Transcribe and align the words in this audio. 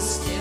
still. 0.00 0.33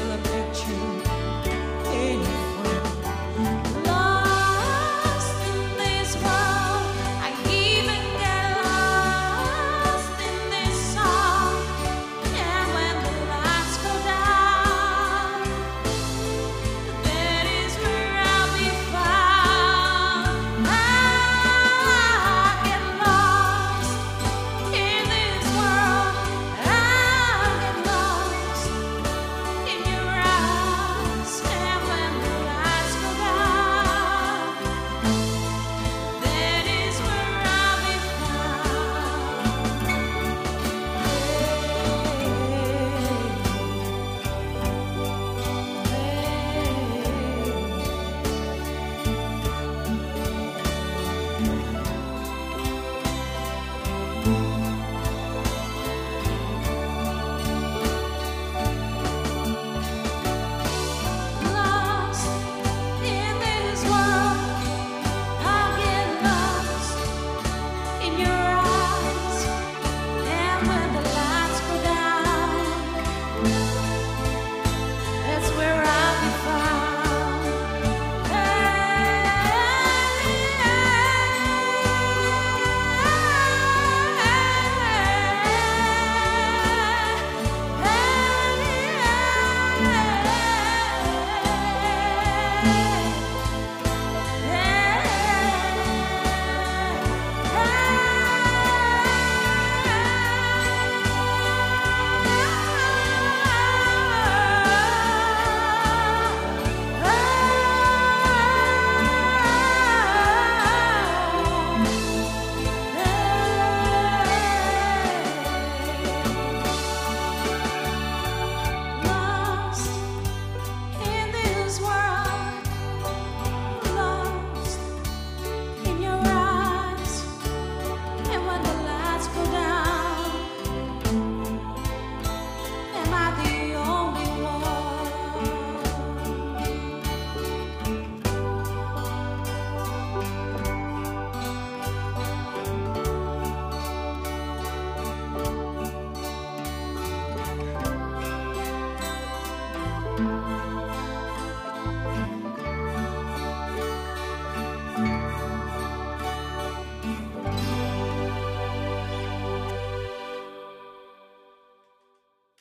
in 68.03 68.19
your 68.19 68.42